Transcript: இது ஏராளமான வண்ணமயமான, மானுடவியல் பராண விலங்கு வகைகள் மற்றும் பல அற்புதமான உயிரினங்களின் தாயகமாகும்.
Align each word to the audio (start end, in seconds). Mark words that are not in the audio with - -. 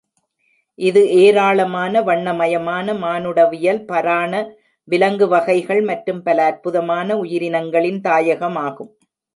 இது 0.79 1.01
ஏராளமான 1.17 2.01
வண்ணமயமான, 2.01 2.93
மானுடவியல் 3.03 3.85
பராண 3.85 4.33
விலங்கு 4.87 5.27
வகைகள் 5.27 5.83
மற்றும் 5.83 6.23
பல 6.23 6.37
அற்புதமான 6.43 7.17
உயிரினங்களின் 7.23 8.01
தாயகமாகும். 8.01 8.91